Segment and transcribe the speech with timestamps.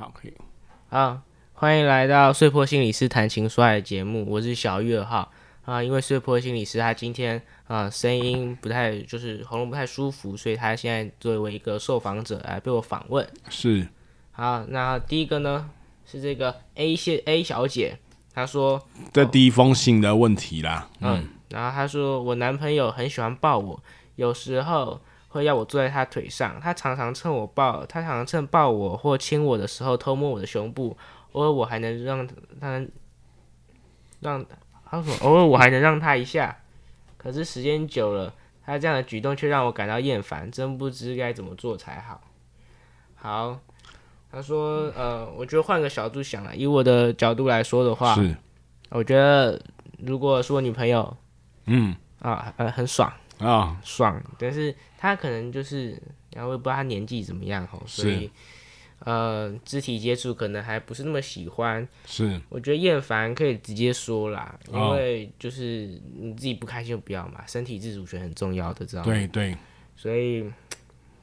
[0.00, 0.32] 好，可以。
[0.88, 1.20] 好，
[1.52, 5.30] 欢迎来到碎破心理师谈情说爱的节目，我是小玉二号
[5.66, 5.82] 啊。
[5.82, 13.28] 因为碎破心理师他今天啊声音不太，就是喉咙不太舒服，所以他现在作为一个受访者来被我访问。
[13.50, 13.86] 是。
[14.32, 15.68] 好，那第一个呢
[16.06, 17.98] 是这个 A 谢 A 小姐，
[18.32, 18.82] 她说
[19.12, 20.88] 这第一封信的问题啦。
[21.00, 23.82] 嗯，嗯然后她说我男朋友很喜欢抱我，
[24.16, 24.98] 有时候。
[25.30, 30.96] 会要我坐在他腿上，他常常趁我抱，他常常趁抱我或亲我的时候偷摸我的胸部，
[31.32, 32.28] 偶尔我还能让
[32.60, 32.84] 他
[34.20, 34.44] 让
[34.84, 36.58] 他说偶尔我还能让他一下，
[37.16, 38.34] 可是时间久了，
[38.66, 42.20] 他这样的举动却让我感到厌烦，真不知该怎么做才好。
[43.14, 43.60] 好，
[44.32, 48.36] 他说呃，我觉得换个角度想了，以我的角度来说的话，是，
[48.88, 49.60] 我觉得
[49.98, 51.16] 如果是我女朋友，
[51.66, 53.12] 嗯啊呃很爽。
[53.40, 54.22] 啊、哦，爽！
[54.38, 56.00] 但是他可能就是，
[56.34, 58.30] 然后我也不知道他年纪怎么样吼，所以
[59.00, 61.88] 呃，肢体接触可能还不是那么喜欢。
[62.04, 69.06] 是，我觉得厌烦可以直接说啦，因为就是你自己不开心就不要嘛，身体自主权很重要的，知道吗？
[69.10, 69.56] 对对。
[69.96, 70.42] 所以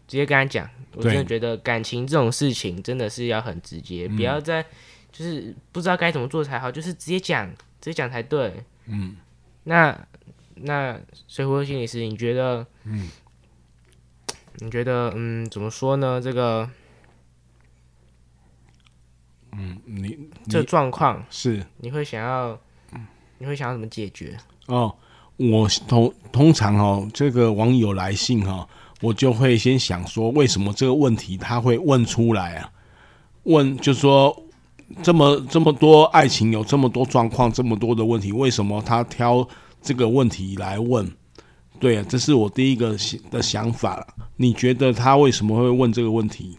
[0.08, 4.66] 直接跟他讲，我真的觉得感情这种事情真的是要很直接，不要再
[5.12, 7.48] 就是不知道该怎么做才好，就是直接讲，
[7.80, 8.64] 直接讲才对。
[8.88, 9.16] 嗯，
[9.66, 10.08] 那。
[10.62, 12.66] 那穗波心理师，你觉得？
[12.84, 13.10] 嗯，
[14.60, 16.20] 你觉得，嗯，怎么说呢？
[16.20, 16.70] 这个，
[19.52, 22.60] 嗯，你，你这状况是你会想要，
[23.38, 24.38] 你会想要怎么解决？
[24.66, 24.96] 哦，
[25.38, 28.70] 我通通常哦，这个网友来信哈、哦，
[29.02, 32.72] 我就会先想说，为什么这个问题他会问出来啊？
[33.44, 34.44] 问就是说，
[35.04, 39.48] 这么这么多爱情有这么多状况，这么多的问题，为什么他挑？
[39.82, 41.10] 这个问题来问，
[41.80, 42.96] 对啊，这是我第一个
[43.30, 44.06] 的想法。
[44.36, 46.58] 你觉得他为什么会问这个问题？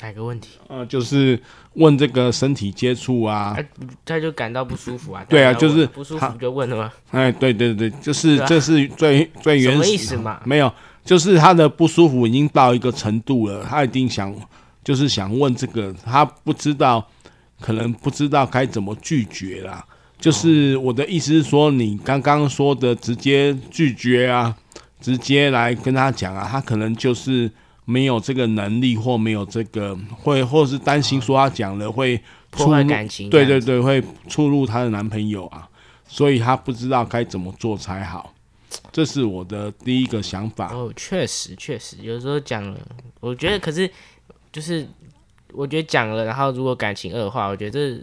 [0.00, 0.50] 哪个问题？
[0.68, 1.40] 呃，就是
[1.72, 3.64] 问这个身体接触啊，他，
[4.04, 5.24] 他就感到不舒服啊。
[5.28, 6.92] 对啊，就是不舒服就问了吗？
[7.10, 9.90] 哎，对对对，就是这是最最原始。
[9.90, 10.40] 意思嘛？
[10.44, 10.72] 没有，
[11.04, 14.32] 就是他的不舒服已经到一个程度了，他一定想
[14.84, 17.04] 就是想问这个，他不知道，
[17.60, 19.84] 可能不知道该怎么拒绝啦。
[20.18, 24.56] 就是我的意思是说，你刚刚说的直接拒绝啊，
[25.00, 27.48] 直接来跟他讲啊，他可能就是
[27.84, 32.20] 没有这个能力，或没有这个会，或是担心说他讲了会
[32.50, 35.68] 破坏感情，对对对，会触怒他的男朋友啊，
[36.08, 38.34] 所以他不知道该怎么做才好。
[38.90, 40.74] 这是我的第一个想法。
[40.74, 42.76] 哦，确实确实，有时候讲了，
[43.20, 43.88] 我觉得可是
[44.50, 44.84] 就是
[45.52, 48.02] 我觉得讲了，然后如果感情恶化，我觉得。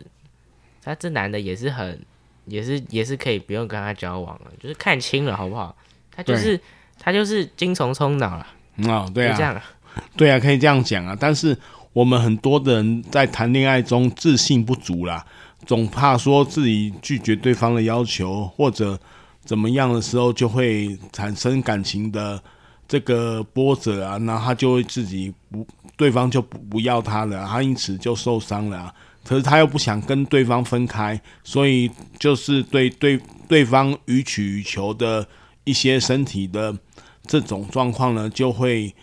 [0.86, 2.00] 他这男的也是很，
[2.46, 5.76] 也是也是可以不用跟他交往了，就是看清了好不好？
[6.16, 6.58] 他就是
[7.00, 8.48] 他就是精虫充脑了。
[8.88, 9.62] 哦，对啊，这样，
[10.16, 11.18] 对啊，可以这样讲啊。
[11.20, 11.58] 但是
[11.92, 15.26] 我们很多的人在谈恋爱中自信不足啦，
[15.66, 19.00] 总怕说自己拒绝对方的要求或者
[19.44, 22.40] 怎么样的时候，就会产生感情的
[22.88, 25.66] 这个波折啊，那他就会自己不，
[25.98, 28.94] 对方就不不要他了，他因此就受伤了。
[29.26, 31.90] 可是他又不想跟对方分开，所以
[32.20, 33.20] 就是对对
[33.50, 35.28] 对方予取予求的
[35.64, 36.78] 一些身体的
[37.26, 38.94] 这种状况呢，就会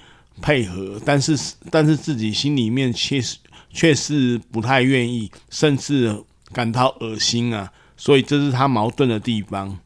[0.40, 1.36] 配合，但是
[1.72, 3.36] 但是自己心里面确实
[3.70, 9.76] 却是不太愿意，甚至感到恶心啊，所以这是他矛盾的地方。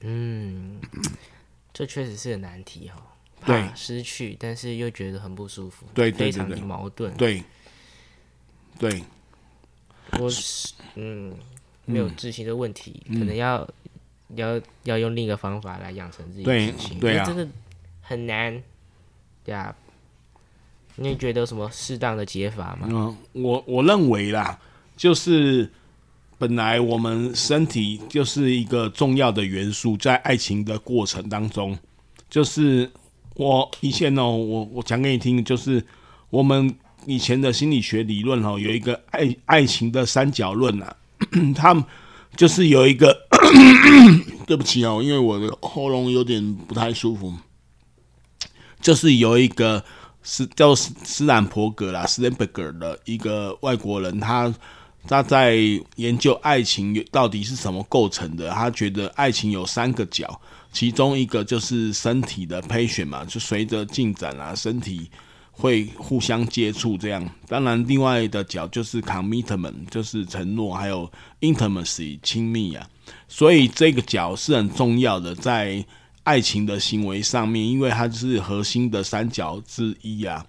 [0.00, 0.78] 嗯，
[1.72, 3.02] 这确实是个难题哈。
[3.46, 7.14] 对，失去，但是又觉得很不舒服，对，对，对，对，非常的矛盾。
[7.14, 7.42] 对，
[8.78, 9.02] 对。
[10.18, 11.32] 我是嗯，
[11.84, 13.68] 没有自信的问题，嗯、可能要
[14.36, 16.98] 要要用另一个方法来养成自己的自信。
[16.98, 17.46] 对，对啊，这个
[18.00, 18.62] 很难，
[19.44, 19.74] 对啊。
[20.96, 22.86] 你觉得有什么适当的解法吗？
[22.90, 24.58] 嗯，我我认为啦，
[24.96, 25.70] 就是
[26.36, 31.78] 本来我们身体就是一个重要的元素，在爱情的过程当中，
[32.28, 32.90] 就是
[33.36, 35.82] 我以前哦，我我讲给你听，就是
[36.28, 36.74] 我们
[37.06, 40.96] 以前的心理学理论哦，有一个爱爱情的三角论啊，
[41.54, 41.84] 他们
[42.36, 43.16] 就是有一个，
[44.46, 47.34] 对不起哦，因为我的喉咙有点不太舒服，
[48.80, 49.82] 就是有一个
[50.22, 54.52] 是叫斯斯坦伯格啦，斯坦伯格的一个外国人，他。
[55.08, 55.56] 他在
[55.96, 58.50] 研究爱情到底是什么构成的？
[58.50, 60.38] 他觉得爱情有三个角，
[60.74, 65.10] 其中一个就是身体的 p a t i e n t 嘛，就随着进展啊，身体
[65.60, 67.28] 会互相接触这样。
[67.46, 71.10] 当然，另外的角就是 commitment，就是承诺，还有
[71.40, 72.88] intimacy 亲密啊。
[73.28, 75.84] 所以这个角是很重要的，在
[76.22, 80.44] 爱情的行为上面，因为它是核心的三角之一啊，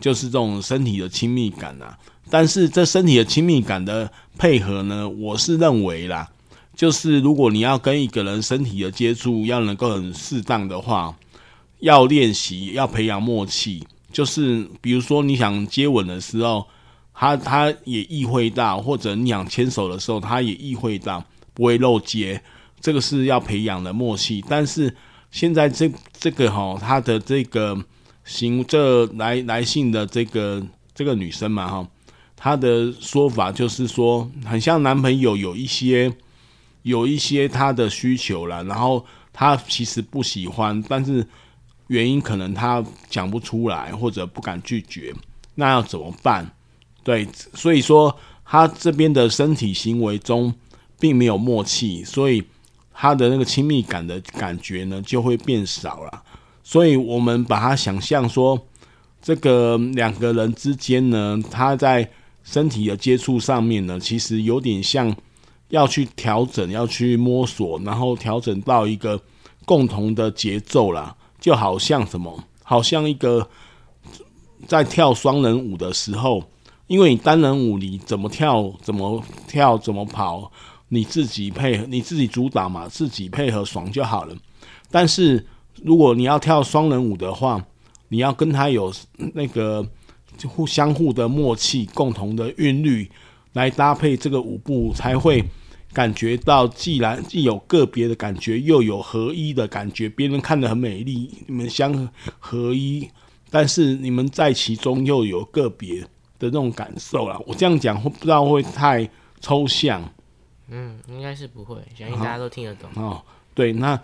[0.00, 1.98] 就是这种身体的亲密感啊。
[2.30, 6.28] 但是这身体的亲密感的配合呢，我是认为啦，
[6.74, 11.14] 就是如果你要跟一个人身体的接触要能够很适当的话，
[11.80, 13.84] 要练习，要培养默契。
[14.14, 16.64] 就是比如说你想接吻的时候，
[17.12, 21.22] 他他也意会到，或者你想牵手的时候，他也意会到，
[21.52, 22.40] 不会漏接。
[22.80, 24.42] 这个是要培养的默契。
[24.48, 24.94] 但是
[25.30, 27.76] 现在这这个哈，他的这个
[28.24, 30.64] 行这来来信的这个
[30.94, 31.88] 这个女生嘛哈。
[32.36, 36.12] 她的说法就是说，很像男朋友有一些
[36.82, 39.02] 有一些他的需求了，然后
[39.32, 41.26] 他其实不喜欢，但是
[41.88, 45.14] 原因可能他讲不出来或者不敢拒绝，
[45.54, 46.50] 那要怎么办？
[47.02, 50.54] 对，所以说他这边的身体行为中
[50.98, 52.42] 并没有默契，所以
[52.92, 56.22] 他的那个亲密感的感觉呢就会变少了。
[56.62, 58.58] 所以我们把它想象说，
[59.20, 62.08] 这个两个人之间呢，他在
[62.42, 65.14] 身体的接触上面呢，其实有点像
[65.68, 69.20] 要去调整，要去摸索，然后调整到一个
[69.66, 71.14] 共同的节奏啦，
[71.44, 73.46] 就好像什么，好像一个
[74.66, 76.42] 在跳双人舞的时候，
[76.86, 80.50] 因为你单人舞你怎么跳，怎么跳，怎么跑，
[80.88, 84.34] 你自己配合，你自己主导嘛，自己配合爽就好了。
[84.90, 85.46] 但是
[85.82, 87.62] 如果你要跳双人舞的话，
[88.08, 88.90] 你要跟他有
[89.34, 89.86] 那个。
[90.48, 93.08] 互相互的默契，共同的韵律
[93.52, 95.44] 来搭配这个舞步，才会
[95.94, 100.08] 感觉到既然既有个别的感觉，又有合一的感觉。
[100.08, 102.06] 别人看得很美丽，你们相
[102.38, 103.08] 合一，
[103.48, 106.08] 但是你们在其中又有个别的
[106.40, 107.40] 那种感受啦。
[107.46, 109.08] 我这样讲会不知道会太
[109.40, 110.06] 抽象？
[110.68, 112.90] 嗯，应该是不会，相信大家都听得懂。
[112.96, 113.22] 哦，
[113.54, 113.98] 对，那。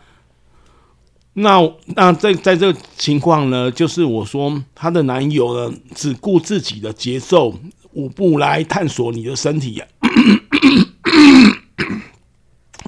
[1.33, 1.63] 那
[1.95, 7.55] 那在在这个情况呢，就是我说她的男友呢，只顾自己的节奏
[7.93, 10.11] 舞步来探索你的身体呀、啊。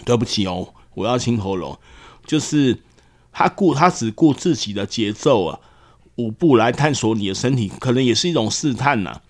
[0.04, 1.78] 对不起哦，我要清喉咙。
[2.26, 2.78] 就是
[3.32, 5.58] 他顾他只顾自己的节奏啊，
[6.16, 9.20] 舞步来探索你的身体，可能也是一种试探呐、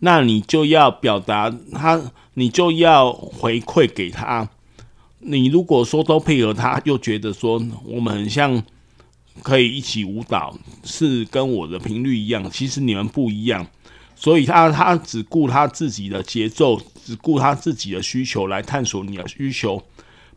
[0.00, 2.00] 那你就要表达他，
[2.34, 4.48] 你就要回馈给他。
[5.20, 8.62] 你如果说都配合他，又觉得说我们很像
[9.42, 13.66] 可以一起舞蹈，是跟我的频率一样，其实你们不一样，
[14.16, 19.82] 所以他他只顾他自己的节奏，只顾他自己的需求来探索你的需求，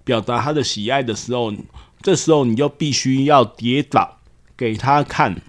[0.03, 1.53] 表达他的喜爱的时候，
[2.01, 4.19] 这时候你就必须要跌倒
[4.55, 5.41] 给他看。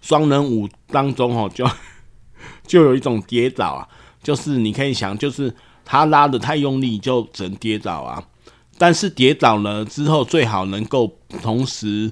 [0.00, 1.68] 双人舞当中哦，就
[2.66, 3.88] 就有一种跌倒啊，
[4.22, 5.54] 就是你可以想，就是。
[5.86, 8.24] 他拉的太用力，就只能跌倒啊！
[8.78, 12.10] 但是跌倒了之后，最好能够同时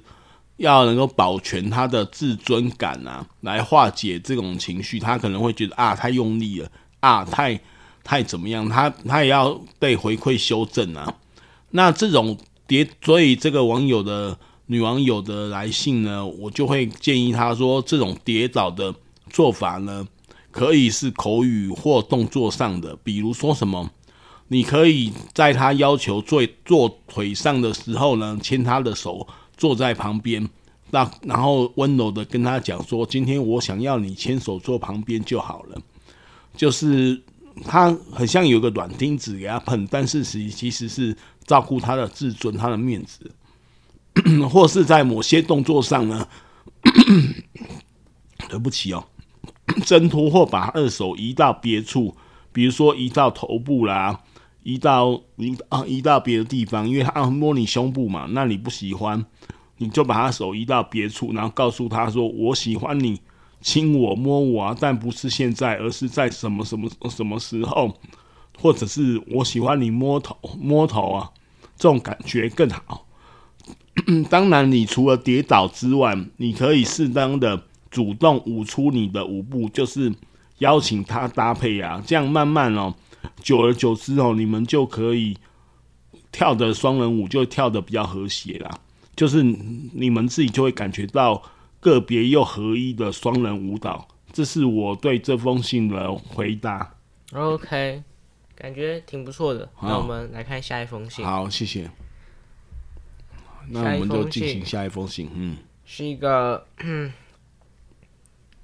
[0.58, 5.00] 要能够保全他的自尊感啊，来化解这种情绪。
[5.00, 6.70] 他可能会觉得啊，太用力了
[7.00, 7.58] 啊，太
[8.04, 8.68] 太怎么样？
[8.68, 11.14] 他他也要被回馈修正啊。
[11.70, 18.94] 那这种跌，所以这个网友的女网友的来信呢，我就会建议他说，这种跌倒的
[19.30, 20.06] 做法呢。
[20.50, 23.88] 可以是口语或动作上的，比如说什么，
[24.48, 30.46] 你可以在他要求坐坐腿上的时候呢，牵他的手坐在旁边，
[30.90, 35.80] 那然后温柔的跟他讲说，今天我想要你牵手坐旁边就好了。
[36.54, 37.18] 就是
[37.64, 43.30] 他很像有个软钉子给他碰，但是实其实是照顾他的自尊、他的面子，
[44.50, 46.26] 或是在某些动作上呢，
[48.48, 49.04] 对不起哦。
[49.86, 52.14] 挣脱或把二手移到别处，
[52.52, 54.20] 比如说移到头部啦，
[54.64, 59.24] 移到移啊移到别的地方，因为他摸你胸部嘛，那你不喜欢，
[59.78, 63.20] 你就把他手移到别处，然后告诉他说：“我喜欢你
[63.62, 67.96] 亲我摸我啊，但不是现在，而是在什么什么什么时候，
[68.60, 71.30] 或者是我喜欢你摸头摸头啊，
[71.76, 73.06] 这种感觉更好。
[74.28, 80.12] 当然，你除了跌倒之外，你可以适当的主动舞出你的舞步，就是
[80.58, 82.94] 邀请他搭配啊，这样慢慢哦，
[83.42, 85.36] 久而久之哦，你们就可以
[86.32, 88.78] 跳的双人舞就跳得比较和谐啦，
[89.14, 91.40] 就是你们自己就会感觉到
[91.82, 94.08] 个别又合一的双人舞蹈。
[94.32, 96.94] 这是我对这封信的回答。
[97.34, 98.02] OK，
[98.54, 99.68] 感觉挺不错的。
[99.74, 101.22] 好那我们来看下一封信。
[101.22, 101.90] 好，谢谢。
[103.68, 105.28] 那我们就进行下一封信。
[105.34, 106.66] 嗯，是一个，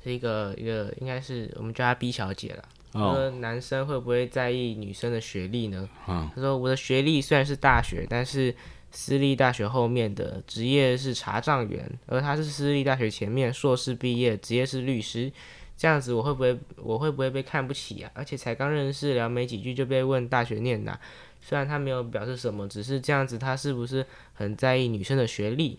[0.03, 2.65] 是一个一个，应该是我们叫她 B 小姐了。
[2.93, 5.87] 哦、说男生会不会在意女生的学历呢？
[6.09, 8.55] 嗯、他说我的学历虽然是大学，但是
[8.91, 15.31] 私立大学后面的职业是查账员，而他是私立大学前面硕士毕业，职业是律师。
[15.77, 18.11] 这样子我会不会我会不会被看不起啊？
[18.13, 20.99] 而且才刚认识聊没几句就被问大学念哪？
[21.41, 24.05] 虽然他没有表示什么，只是这样子，他是不是
[24.35, 25.79] 很在意女生的学历？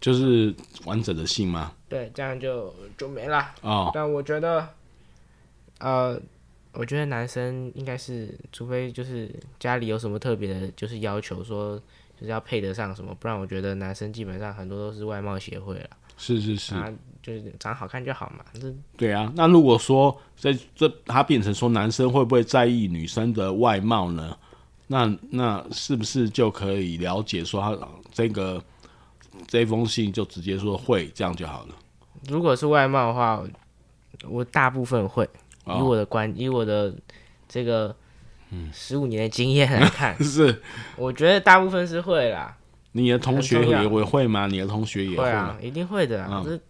[0.00, 1.74] 就是完整的信吗？
[1.88, 3.52] 对，这样就就没了。
[3.62, 3.90] 哦。
[3.92, 4.68] 但我觉得，
[5.80, 6.18] 呃，
[6.72, 11.82] 我觉得男生应该是，除非就是家里有什么特别的，就是要求说
[12.20, 15.90] 就是要配得上什么，不然我觉得男生基本上很多都是外貌协会了。
[16.18, 16.74] 是是是。
[17.22, 19.30] 就是长好看就好嘛，这对啊。
[19.36, 24.34] 那如果说在这他变成说男生会不会在意女生的外貌呢？
[24.86, 27.78] 那那是不是就可以了解说他
[28.10, 28.60] 这个
[29.46, 31.74] 这封信就直接说会这样就好了？
[32.28, 33.42] 如果是外貌的话，
[34.26, 35.28] 我大部分会，
[35.66, 36.94] 以我的观、哦、以我的
[37.46, 37.94] 这个
[38.72, 40.62] 十五年的经验来看， 嗯、是
[40.96, 42.56] 我觉得大部分是会啦。
[42.92, 44.46] 你的同学也会会吗？
[44.46, 46.42] 你的同学也会，会啊，一定会的啊。
[46.46, 46.60] 嗯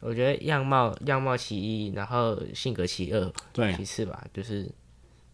[0.00, 4.70] 我觉得样貌样貌其一，然后性格其二，对，其次吧，就是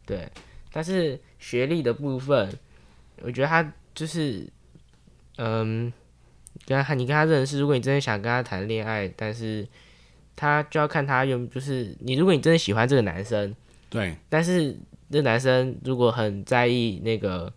[0.06, 0.26] 对。
[0.73, 2.50] 但是学历的部分，
[3.21, 4.49] 我觉得他就是，
[5.37, 5.92] 嗯，
[6.64, 9.68] 跟他你跟他认识，如果你真的想跟他谈恋爱，但是
[10.35, 13.54] 他就要看他用，就是你如果你真的喜欢这个男生，
[13.90, 14.75] 对，但是
[15.11, 17.52] 这男生如果很在意那个，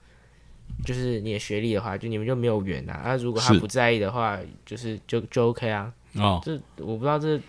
[0.86, 3.01] 就是你的学历的话，就你们就没有缘啊。
[3.04, 5.92] 那如果他不在意的话，就是就就 OK 啊。
[6.16, 7.39] 哦，这我不知道这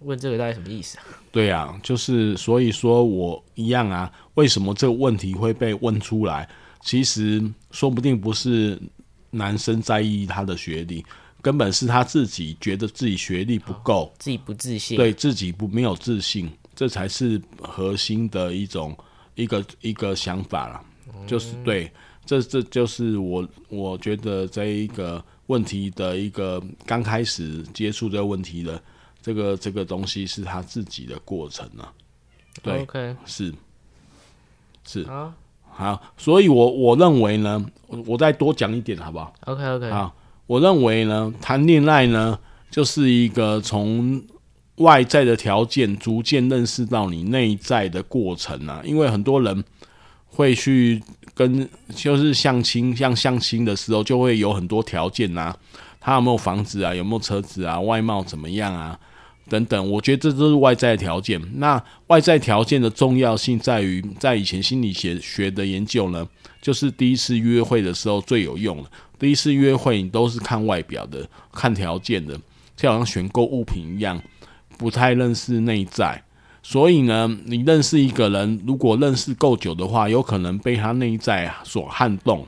[0.00, 1.04] 问这个到底什么意思啊？
[1.32, 6.48] 对啊，就是所以说我一样啊，为什么这个问题会被问出来？
[6.82, 8.80] 其实说不定不是
[9.30, 11.04] 男生在意他的学历，
[11.42, 18.96] 根本是他自己觉得自己学历不够，自己不自信，对自己不没有自信，这才是核心的一种
[19.34, 20.84] 一个一个想法啦。
[21.26, 21.90] 就是对，
[22.24, 25.24] 这这就是我我觉得这一个。
[25.48, 28.82] 问题的一个刚开始接触这个问题的
[29.22, 31.86] 这个这个东西是他自己的过程啊，
[32.64, 33.54] 对，OK，是
[34.84, 35.32] 是啊，
[35.70, 40.12] 好，所以我我认为呢，我再多讲一点好不好？OK OK，好，
[40.48, 42.36] 我认为呢，谈恋爱呢，
[42.68, 44.20] 就是一个从
[44.76, 49.64] 外在的条件逐渐认识到你内在的过程啊，因为很多人
[50.26, 51.02] 会去。
[51.34, 55.54] 跟就是相亲，像相亲的时候就会有很多条件呐，
[56.00, 58.98] 他有没有房子啊，有没有车子啊，外貌怎么样啊，
[59.50, 59.90] 等等。
[59.90, 61.38] 我觉得这都是外在条件。
[61.56, 66.26] 那外在条件的重要性在于，在以前心理学学的研究呢，
[66.62, 68.90] 就是第一次约会的时候最有用了。
[69.18, 72.40] 第一次约会你都是看外表的，看条件的，
[72.74, 74.18] 就好像选购物品一样，
[74.76, 76.22] 不太认识内在。
[76.62, 82.44] 所以呢，你认识一个人，如果认识够久的话，有可能被他内在所撼动，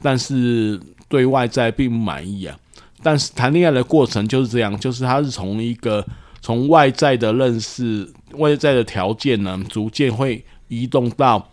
[0.00, 2.56] 但是对外在并不满意啊。
[3.02, 6.02] 但是谈恋爱的过程就是这样，就是他是从一个
[6.40, 11.50] 从外在的认识、外在的条件呢，逐渐会移动到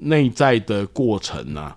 [0.00, 1.74] 内在的过程啊。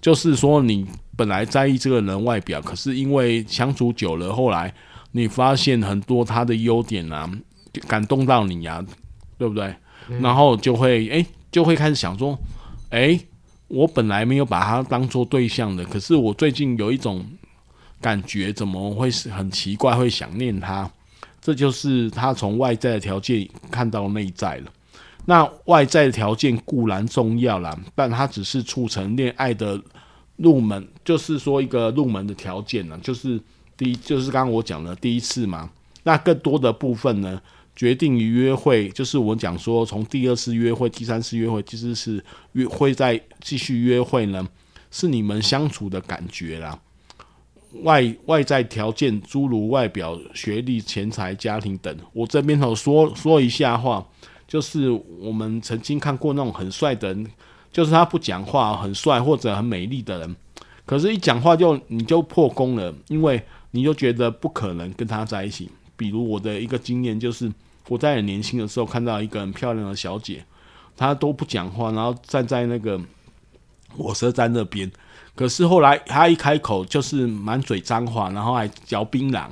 [0.00, 4.74] 就是说，你本来在意这个人外表，可是因为相处久了，后来
[5.12, 7.30] 你发现很多他的优点啊，
[7.86, 8.86] 感动到你呀、啊。
[9.38, 9.74] 对不对？
[10.20, 12.38] 然后就会哎，就会开始想说，
[12.90, 13.18] 哎，
[13.66, 17.26] 我本来没有把他当做对象的，可是我最近有一种
[18.00, 20.88] 感觉，怎么会是很奇怪，会想念他？
[21.40, 24.70] 这就是他从外在的条件看到内在了。
[25.24, 29.80] 那外在的条件固然重要啦，但它只是促成恋爱的
[30.36, 33.40] 入门，就是说一个入门的条件呢，就是
[33.76, 35.70] 第一，就是刚刚我讲的第一次嘛。
[36.04, 37.40] 那更多的部分呢？
[37.74, 44.46] 决定于约会，就是我讲说，从第二次约会、第三次约会，其实是约会再继续约会呢，
[44.90, 46.78] 是你们相处的感觉啦。
[47.82, 54.06] 外外在条件，诸如外表、学历、钱财、家庭等，我这边头说说一下话，
[54.46, 57.26] 就是我们曾经看过那种很帅的人，
[57.72, 60.36] 就是他不讲话很帅或者很美丽的人，
[60.84, 65.68] 可是一讲话就你就破功了，因为你就觉得不可能跟他在一起。
[65.94, 67.52] 比如我的一个经验就是，
[67.88, 70.44] 我在很年轻的时候看到一个很漂亮的小姐，
[70.96, 73.00] 她都不讲话，然后站在那个
[73.96, 74.90] 火车站那边，
[75.36, 79.46] 可是后来她一开口就是满嘴脏话，然后还嚼槟榔，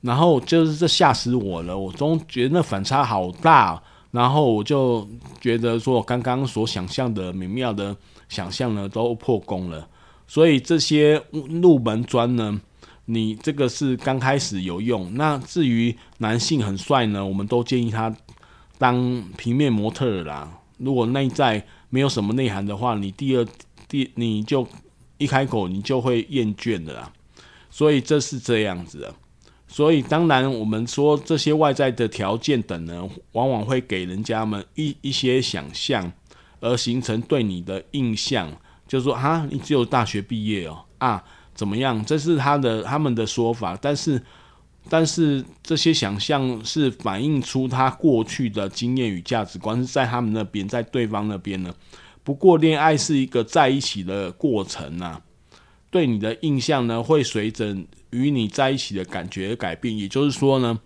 [0.00, 5.06] 然后就是这吓死我了，我总觉得那反差好大，然后我就
[5.40, 7.96] 觉得说我刚刚所想象的美妙的
[8.28, 9.86] 想象呢都破功了，
[10.26, 12.60] 所以这些入门砖呢。
[13.10, 18.14] 你这个是刚开始有用，那至于男性很帅呢，我们都建议他
[18.76, 20.60] 当平面模特啦。
[20.76, 23.46] 如果内在没有什么内涵的话，你第二
[23.88, 24.68] 第你就
[25.16, 27.10] 一开口你就会厌倦的啦。
[27.70, 29.14] 所以这是这样子的。
[29.66, 36.12] 所以当然我们说这些外在的条件等呢，往往会给人家们一一些想象，
[36.60, 38.52] 而形成对你的印象，
[38.86, 41.24] 就是说啊，你只有大学毕业哦啊。
[41.58, 42.04] 怎么样？
[42.04, 44.22] 这是他的他们的说法，但是
[44.88, 51.74] 但是这些想象是反映出他过去的经验与价值观是在他们那边，在对方那边呢。
[52.22, 55.20] 不过恋爱是一个在一起的过程啊，
[55.90, 57.76] 对你的印象呢会随着
[58.10, 59.98] 与你在一起的感觉而改变。
[59.98, 60.78] 也就是说呢，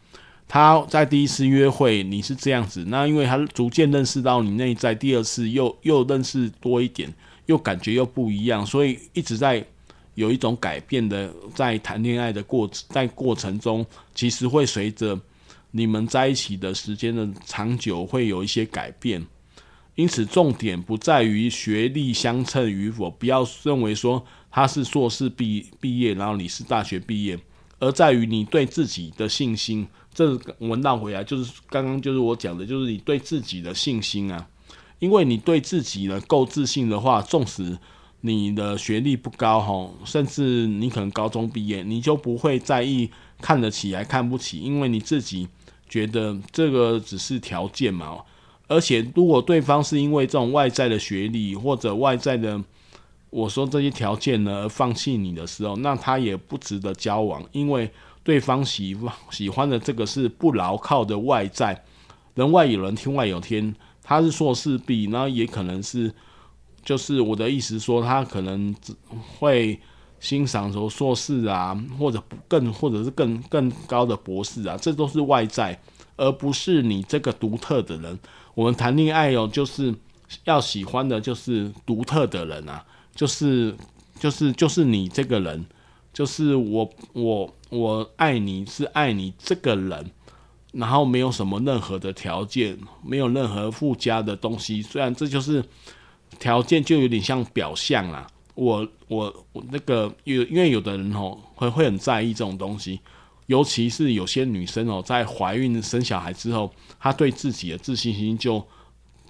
[0.49, 7.13] 他在第一次约会你是这样子，那因为他逐渐认识到你内在，第二次又又认识多一点，
[7.45, 9.63] 又感觉又不一样，所以一直在。
[10.15, 15.19] 有一种改变的，在谈恋爱的过在过程中，其实会随着
[15.71, 19.27] 你们在一起的时间的长久，会有一些改变。
[19.95, 27.39] 因此，重点不在于学历相称与否，不要认为说他是硕士毕毕业，然后你是大学毕业，
[27.79, 29.87] 而在于你对自己的信心。
[30.15, 34.47] 这我们绕回来，就是刚刚就是我讲的，就是你对自己的信心啊，
[34.99, 37.79] 因为你对自己呢够自信的话，纵使。
[38.25, 45.49] 你的学历不高吼，甚至你可能高中毕业，你就不会在意看得起还看不起，因为你自己
[45.89, 48.19] 觉得这个只是条件嘛。
[48.69, 52.63] 而且如果对方是因为这种外在的学历或者外在的
[53.31, 57.91] 我说这些条件呢而放弃你的时候，那他也不值得交往，因为
[58.23, 58.97] 对方喜
[59.31, 61.85] 喜欢的这个是不牢靠的外在，
[62.35, 66.15] 人外有人，天外有天，他是硕士毕，然后也可能是。
[66.85, 68.75] 就是我的意思说，他可能
[69.39, 69.79] 会
[70.19, 75.81] 欣赏说硕士啊，或者更或者是更更高的博士啊，这都是外在，
[76.17, 78.19] 而不是你这个独特的人。
[78.55, 79.95] 我们谈恋爱哦，就是
[80.45, 83.75] 要喜欢的就是独特的人啊，就是
[84.19, 85.65] 就是就是你这个人，
[86.13, 90.11] 就是我我我爱你是爱你这个人，
[90.73, 95.65] 然后没有什么任何的条件，没有任何附加的东西，虽然这就是。
[96.39, 102.99] 条件就有点像表象啦，我我我那个有，因为有的人哦会会很在意这种东西，
[103.47, 108.67] 尤其是有些女生哦在怀孕生小孩之后，她对自己的自信心就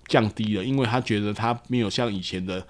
[0.06, 2.66] 降低了，因为她觉得她没有像以前的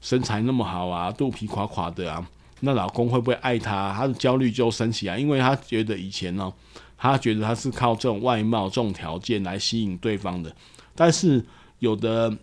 [0.00, 2.28] 身材那么好啊，肚皮垮垮的啊，
[2.60, 3.92] 那老公会不会爱她？
[3.92, 6.52] 她的焦虑就升起来，因为她觉得以前呢，
[6.98, 10.54] 她觉得她是靠这种外貌这种条件来吸引对方的，
[10.94, 11.44] 但是
[11.78, 12.36] 有的。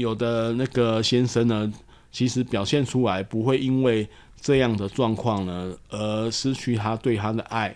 [0.00, 1.72] 有的那个先生呢，
[2.10, 4.08] 其实表现出来不会因为
[4.40, 7.74] 这样的状况呢而失去他对他的爱，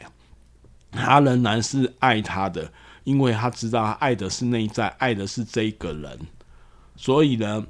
[0.91, 2.73] 他仍然是爱他的，
[3.05, 6.19] 因为他知道他爱的是内在，爱的是这个人，
[6.97, 7.65] 所以呢，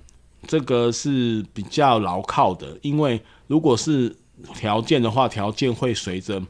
[0.47, 2.79] 这个是比较牢靠的。
[2.83, 4.17] 因为如果是
[4.55, 6.43] 条件的话，条件会随着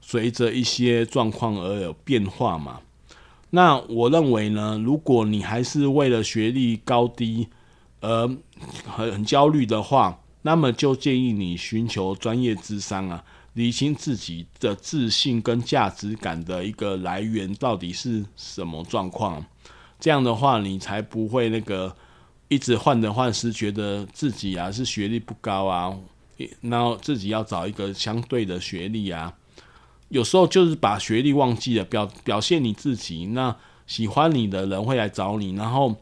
[0.00, 2.80] 随着一些状况而有变化嘛。
[3.54, 7.46] 那我认为呢，如果你还是为了学历高低
[8.00, 8.26] 而
[8.86, 19.44] 很很焦虑的话，那么就建议你寻求专业智商啊，理清自己的自信跟价值感的一个来源到底是什么状况。
[20.00, 21.94] 这样的话，你才不会那个
[22.48, 25.94] 一直患得患失，觉得自己啊是学历不高啊，
[26.62, 29.30] 然后自己要找一个相对的学历啊。
[30.12, 35.96] 有时候就是把学历忘记了，表表现你自己，那喜欢你的人会来找你，然后，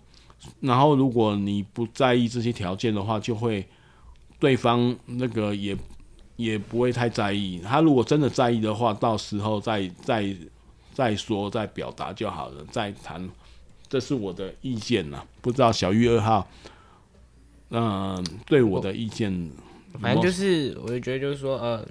[0.59, 3.64] 然后如果你不在意这些条件的话，就会
[4.40, 5.77] 对方那个也
[6.35, 7.61] 也不会太在意。
[7.61, 10.37] 他如果真的在意的话，到时候再再
[10.92, 13.31] 再说再表达就好了，再谈。
[13.88, 16.49] 这是我的意见呐，不知道小玉二号，
[17.70, 19.51] 嗯、对我的意见，
[20.01, 21.87] 反正就是，我就觉得就是说，呃。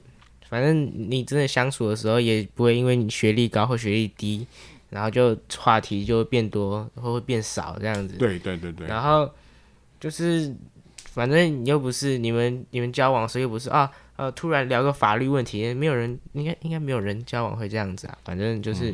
[0.49, 4.47] 反正你真的相处的时候，也不会因为你学历高或学历低，
[4.89, 8.15] 然后就话题就会变多，或会变少这样子。
[8.17, 8.87] 对对对对。
[8.87, 9.29] 然后
[9.99, 10.55] 就是，
[11.11, 18.17] 反正你又不是你们你们交往时又不是啊呃，突然聊个法律问题，没有人应该应该没有人交往会这样子啊。
[18.25, 18.91] 反正就是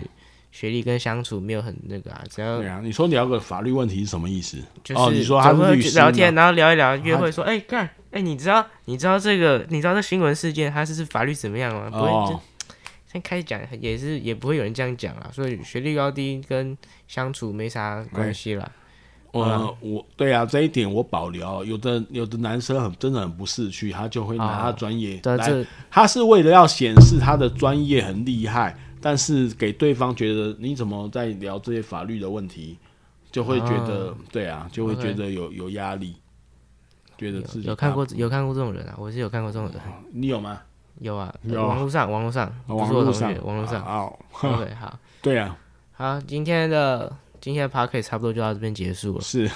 [0.51, 2.81] 学历跟相处没有很那个啊，只要对啊。
[2.83, 4.57] 你说聊个法律问题是什么意思？
[4.83, 7.89] 就是、哦、你说他是律师聊天，然后聊一聊约会说，哎干。
[8.15, 11.89] 哎、欸，你知道你知道这个你知道这新闻事件它是是法律怎么样吗？
[11.89, 12.39] 不会，就
[13.12, 15.30] 先开始讲也是也不会有人这样讲啊。
[15.34, 16.78] 所以学历高低跟
[17.10, 18.71] 相处没啥关系啦。
[19.34, 21.65] 我、呃、我对啊，这一点我保留。
[21.65, 32.78] 有的有的男生很真的很不识趣，他就会拿他专业来、哦，他是为了要显示他的专业很厉害，但是给对方觉得你怎么在聊这些法律的问题，
[33.30, 36.15] 就会觉得、哦、对啊，就会觉得有有压力。
[37.17, 39.82] 觉得自己有，有看过有看过这种人啊，我是有看过这种人。
[40.12, 40.62] 你有吗？
[40.99, 43.84] 有啊，有网络上网络上，网络上网络上。
[43.84, 44.97] 哦，OK，好。
[45.21, 45.58] 对啊，
[45.91, 49.21] 好，今天的今天的 Podcast 差不多就到这边结束了。
[49.21, 49.49] 是，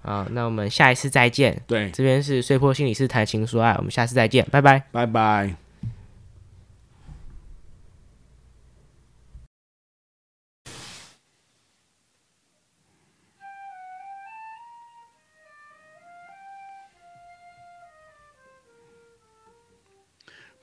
[0.00, 1.62] 好，那我们下一次再见。
[1.66, 5.65] 对，这边是碎破心理师谈情说爱，我们下次再见，拜拜，拜拜。